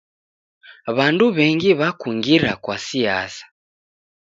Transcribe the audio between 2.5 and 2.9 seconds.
kwa